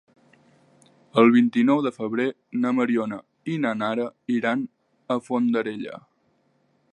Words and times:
El 1.23 1.27
vint-i-nou 1.35 1.83
de 1.87 1.91
febrer 1.97 2.25
na 2.63 2.71
Mariona 2.77 3.19
i 3.57 3.59
na 3.67 3.75
Nara 3.83 4.09
iran 4.39 4.65
a 5.17 5.19
Fondarella. 5.29 6.01